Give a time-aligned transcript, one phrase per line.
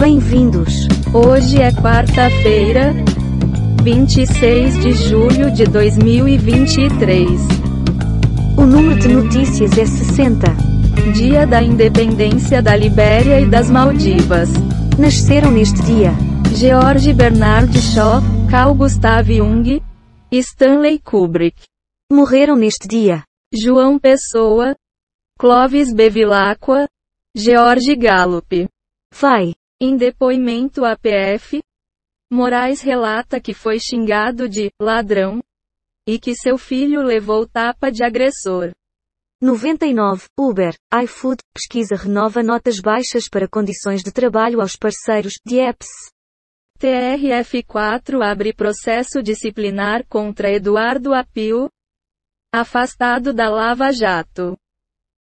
[0.00, 0.88] Bem-vindos!
[1.12, 2.94] Hoje é quarta-feira,
[3.84, 7.28] 26 de julho de 2023.
[8.56, 10.46] O número de notícias é 60.
[11.12, 14.48] Dia da Independência da Libéria e das Maldivas.
[14.98, 16.12] Nasceram neste dia
[16.56, 19.82] George Bernard Shaw, Carl Gustav Jung,
[20.32, 21.64] Stanley Kubrick.
[22.10, 23.22] Morreram neste dia
[23.52, 24.74] João Pessoa,
[25.38, 26.88] Clovis Bevilacqua,
[27.36, 28.66] George Gallup.
[29.14, 29.52] Vai.
[29.82, 31.58] Em depoimento à PF,
[32.30, 35.40] Moraes relata que foi xingado de ladrão
[36.06, 38.72] e que seu filho levou tapa de agressor.
[39.42, 40.26] 99.
[40.38, 45.88] Uber, iFood, pesquisa renova notas baixas para condições de trabalho aos parceiros de apps.
[46.78, 51.70] TRF4 abre processo disciplinar contra Eduardo Apio,
[52.52, 54.58] afastado da Lava Jato.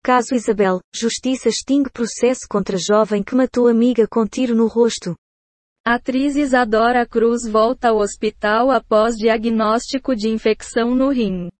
[0.09, 5.15] Caso Isabel, Justiça extingue processo contra jovem que matou amiga com tiro no rosto.
[5.85, 11.51] Atriz Isadora Cruz volta ao hospital após diagnóstico de infecção no rim.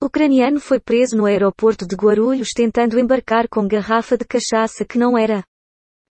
[0.00, 5.18] Ucraniano foi preso no aeroporto de Guarulhos tentando embarcar com garrafa de cachaça que não
[5.18, 5.42] era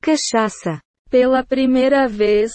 [0.01, 0.81] cachaça.
[1.11, 2.53] Pela primeira vez,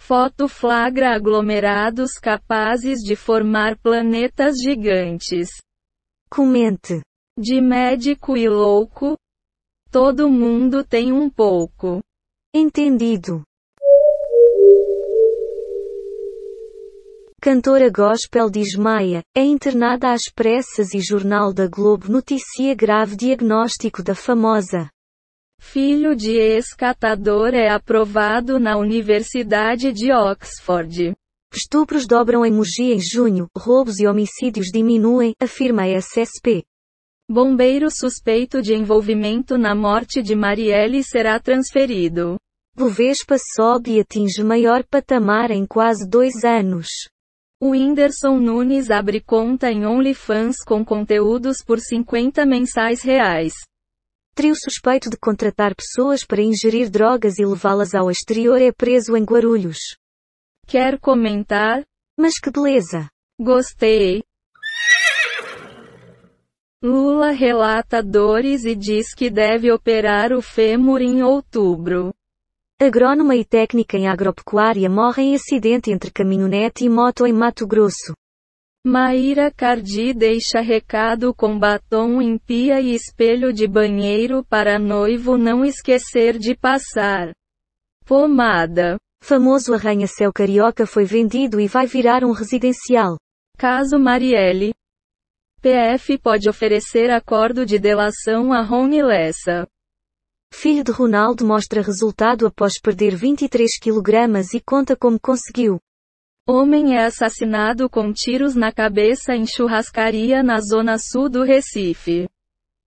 [0.00, 5.50] foto flagra aglomerados capazes de formar planetas gigantes.
[6.30, 7.02] Comente.
[7.36, 9.18] De médico e louco,
[9.90, 12.00] todo mundo tem um pouco.
[12.54, 13.42] Entendido.
[17.42, 24.14] Cantora gospel desmaia, é internada às pressas e Jornal da Globo noticia grave diagnóstico da
[24.14, 24.88] famosa.
[25.60, 31.16] Filho de ex-catador é aprovado na Universidade de Oxford.
[31.52, 36.64] Estupros dobram em Mogi em junho, roubos e homicídios diminuem, afirma a SSP.
[37.28, 42.36] Bombeiro suspeito de envolvimento na morte de Marielle será transferido.
[42.76, 46.86] Bovespa sobe e atinge maior patamar em quase dois anos.
[47.58, 53.54] O Whindersson Nunes abre conta em OnlyFans com conteúdos por 50 mensais reais.
[54.34, 59.24] Trio suspeito de contratar pessoas para ingerir drogas e levá-las ao exterior é preso em
[59.24, 59.78] Guarulhos.
[60.66, 61.82] Quer comentar?
[62.18, 63.08] Mas que beleza!
[63.40, 64.22] Gostei.
[66.84, 72.12] Lula relata dores e diz que deve operar o fêmur em outubro.
[72.78, 78.12] Agrônoma e técnica em agropecuária morre em acidente entre caminhonete e moto em Mato Grosso.
[78.86, 85.64] Maíra Cardi deixa recado com batom em pia e espelho de banheiro para noivo não
[85.64, 87.32] esquecer de passar.
[88.04, 88.98] Pomada.
[89.22, 93.16] Famoso arranha-céu carioca foi vendido e vai virar um residencial.
[93.56, 94.74] Caso Marielle.
[95.64, 99.66] PF pode oferecer acordo de delação a Rony Lessa.
[100.52, 105.80] Filho de Ronaldo mostra resultado após perder 23 kg e conta como conseguiu.
[106.46, 112.28] Homem é assassinado com tiros na cabeça em churrascaria na zona sul do Recife.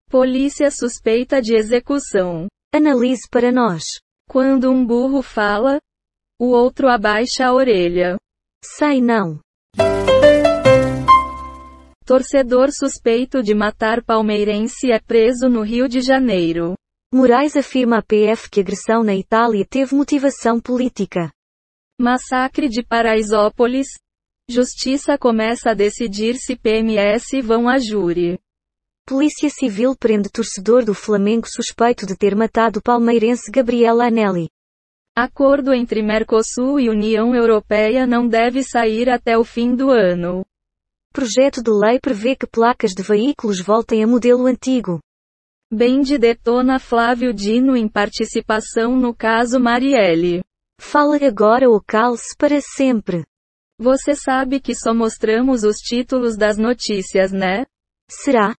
[0.10, 2.48] Polícia suspeita de execução.
[2.74, 3.84] Analise para nós.
[4.28, 5.80] Quando um burro fala,
[6.38, 8.18] o outro abaixa a orelha.
[8.62, 9.40] Sai não.
[12.06, 16.76] Torcedor suspeito de matar palmeirense é preso no Rio de Janeiro.
[17.12, 21.32] Moraes afirma à PF que agressão na Itália teve motivação política.
[22.00, 23.88] Massacre de Paraisópolis.
[24.48, 28.38] Justiça começa a decidir se PMS vão a júri.
[29.08, 34.48] Polícia Civil prende torcedor do Flamengo suspeito de ter matado o palmeirense Gabriel Anelli.
[35.18, 40.46] Acordo entre Mercosul e União Europeia não deve sair até o fim do ano.
[41.16, 45.00] Projeto de lei prevê que placas de veículos voltem a modelo antigo.
[45.72, 50.44] Bend detona Flávio Dino em participação no caso Marielle.
[50.78, 53.24] Fala agora ou calce para sempre.
[53.80, 57.66] Você sabe que só mostramos os títulos das notícias, né?
[58.12, 58.54] Será?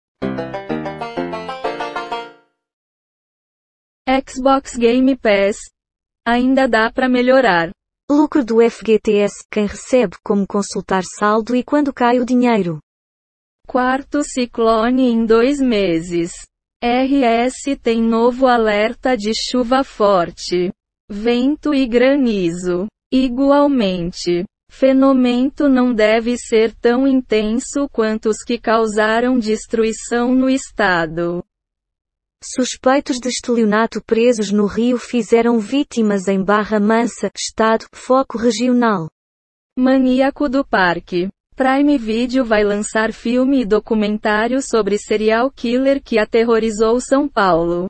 [4.08, 5.58] Xbox Game Pass.
[6.26, 7.75] Ainda dá para melhorar.
[8.10, 12.78] Lucro do FGTS, quem recebe como consultar saldo e quando cai o dinheiro.
[13.68, 16.32] Quarto ciclone em dois meses.
[16.84, 20.72] RS tem novo alerta de chuva forte.
[21.10, 22.86] Vento e granizo.
[23.12, 24.46] Igualmente.
[24.70, 31.44] Fenômeno não deve ser tão intenso quanto os que causaram destruição no estado.
[32.48, 39.10] Suspeitos de estelionato presos no Rio fizeram vítimas em Barra Mansa, Estado, foco regional.
[39.76, 41.28] Maníaco do Parque.
[41.56, 47.90] Prime Video vai lançar filme e documentário sobre serial killer que aterrorizou São Paulo.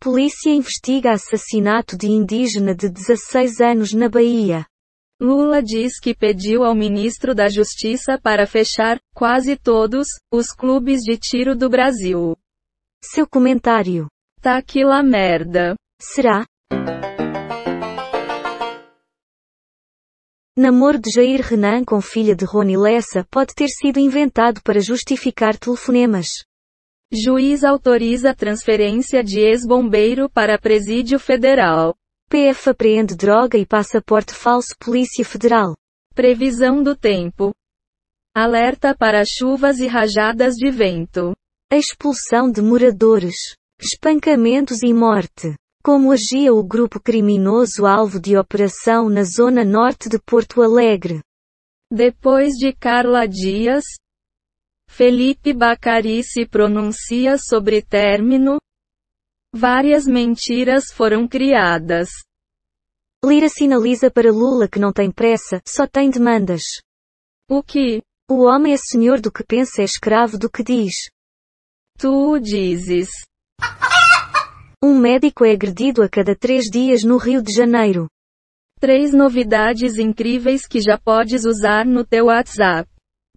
[0.00, 4.66] Polícia investiga assassinato de indígena de 16 anos na Bahia.
[5.20, 11.16] Lula diz que pediu ao ministro da Justiça para fechar, quase todos, os clubes de
[11.16, 12.36] tiro do Brasil.
[13.02, 14.06] Seu comentário.
[14.40, 15.74] Tá que lá merda.
[16.00, 16.44] Será?
[20.58, 25.56] Namoro de Jair Renan com filha de Rony Lessa pode ter sido inventado para justificar
[25.58, 26.28] telefonemas.
[27.12, 31.94] Juiz autoriza transferência de ex-bombeiro para presídio federal.
[32.28, 35.76] PF apreende droga e passaporte falso Polícia Federal.
[36.14, 37.54] Previsão do tempo.
[38.34, 41.36] Alerta para chuvas e rajadas de vento.
[41.72, 43.34] Expulsão de moradores.
[43.80, 45.56] Espancamentos e morte.
[45.82, 51.20] Como agia o grupo criminoso alvo de operação na zona norte de Porto Alegre?
[51.92, 53.82] Depois de Carla Dias,
[54.88, 58.58] Felipe Bacari se pronuncia sobre término.
[59.52, 62.10] Várias mentiras foram criadas.
[63.24, 66.62] Lira sinaliza para Lula que não tem pressa, só tem demandas.
[67.50, 68.00] O que?
[68.30, 70.94] O homem é senhor do que pensa, é escravo do que diz.
[71.98, 73.08] Tu dizes.
[74.84, 78.06] Um médico é agredido a cada três dias no Rio de Janeiro.
[78.78, 82.86] Três novidades incríveis que já podes usar no teu WhatsApp.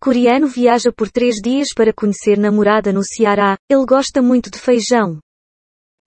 [0.01, 5.19] Coreano viaja por três dias para conhecer namorada no Ceará, ele gosta muito de feijão.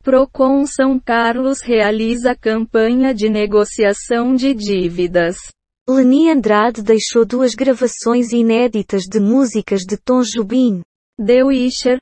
[0.04, 5.36] Procon São Carlos realiza campanha de negociação de dívidas.
[5.88, 10.82] Leni Andrade deixou duas gravações inéditas de músicas de Tom Jobim.
[11.18, 11.98] The Witcher,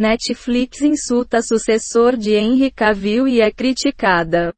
[0.00, 4.52] Netflix insulta sucessor de Henry Cavill e é criticada.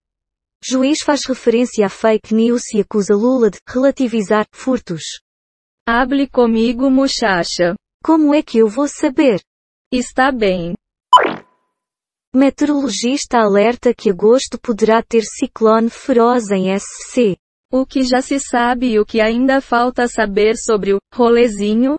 [0.65, 5.03] Juiz faz referência a fake news e acusa Lula de relativizar furtos.
[5.87, 7.75] Hable comigo, muchacha.
[8.03, 9.43] Como é que eu vou saber?
[9.93, 10.75] Está bem.
[12.35, 17.37] Meteorologista alerta que agosto poderá ter ciclone feroz em SC.
[17.71, 21.97] O que já se sabe e o que ainda falta saber sobre o rolezinho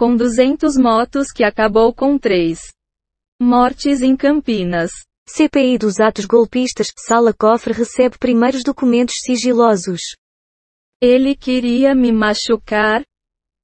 [0.00, 2.58] com 200 motos que acabou com três
[3.38, 4.90] mortes em Campinas.
[5.28, 10.00] CPI dos atos golpistas, Sala Cofre recebe primeiros documentos sigilosos.
[11.02, 13.02] Ele queria me machucar,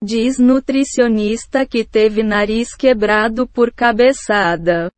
[0.04, 4.92] diz nutricionista que teve nariz quebrado por cabeçada.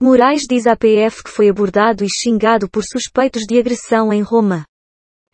[0.00, 4.64] Moraes diz à PF que foi abordado e xingado por suspeitos de agressão em Roma.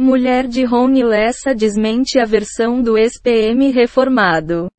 [0.00, 4.70] Mulher de Rony Lessa desmente a versão do ex-PM reformado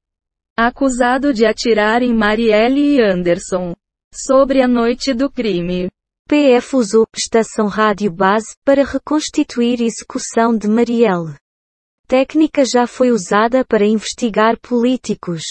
[0.58, 3.74] acusado de atirar em Marielle e Anderson.
[4.14, 5.90] Sobre a noite do crime.
[6.30, 11.36] PF usou estação rádio base para reconstituir execução de Marielle.
[12.08, 15.44] Técnica já foi usada para investigar políticos.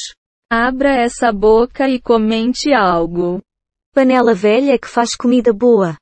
[0.50, 3.42] Abra essa boca e comente algo.
[3.92, 5.96] Panela velha que faz comida boa.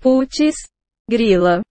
[0.00, 0.66] Putz,
[1.08, 1.62] grila.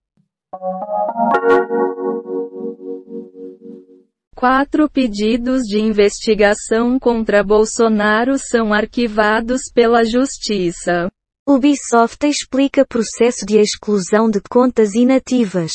[4.37, 11.09] Quatro pedidos de investigação contra Bolsonaro são arquivados pela Justiça.
[11.49, 15.73] Ubisoft explica processo de exclusão de contas inativas.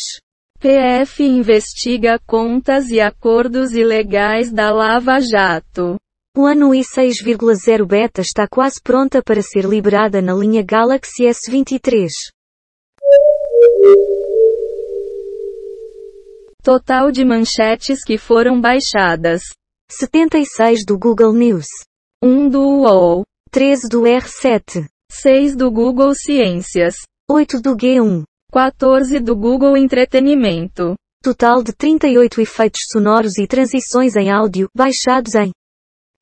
[0.60, 5.96] PF investiga contas e acordos ilegais da Lava Jato.
[6.36, 12.10] O ano i6,0 beta está quase pronta para ser liberada na linha Galaxy S23.
[16.62, 19.42] Total de manchetes que foram baixadas:
[19.90, 21.66] 76 do Google News,
[22.22, 26.94] 1 do UOL, 13 do R7, 6 do Google Ciências,
[27.28, 30.94] 8 do G1, 14 do Google Entretenimento.
[31.20, 35.50] Total de 38 efeitos sonoros e transições em áudio baixados em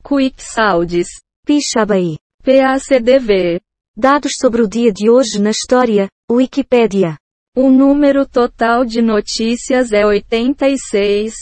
[0.03, 1.09] Quick Sounds,
[1.45, 3.61] Pixabay, PACDV.
[3.95, 7.20] Dados sobre o dia de hoje na história, Wikipedia.
[7.57, 11.35] O número total de notícias é 86.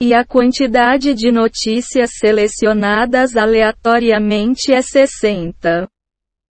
[0.00, 5.88] E a quantidade de notícias selecionadas aleatoriamente é 60.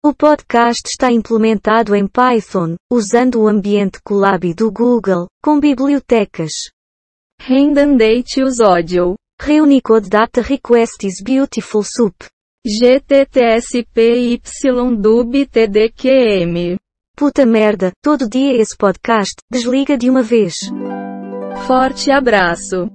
[0.03, 6.51] O podcast está implementado em Python, usando o ambiente Colab do Google, com bibliotecas.
[7.39, 9.15] Redundante Audio.
[9.41, 12.15] Reunicode Data Request is Beautiful Soup.
[12.67, 14.41] GTTSPY
[15.45, 16.77] TDQM.
[17.19, 20.59] Puta merda, todo dia esse podcast, desliga de uma vez.
[21.65, 22.91] Forte abraço.